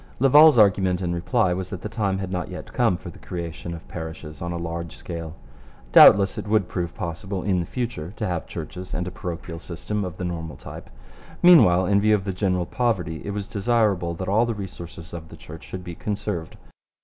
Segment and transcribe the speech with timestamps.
[0.17, 3.71] Laval's argument in reply was that the time had not yet come for the creation
[3.75, 5.35] of parishes on a large scale.
[5.91, 10.03] Doubtless it would prove possible in the future to have churches and a parochial system
[10.03, 10.89] of the normal type.
[11.43, 15.29] Meanwhile, in view of the general poverty it was desirable that all the resources of
[15.29, 16.57] the Church should be conserved.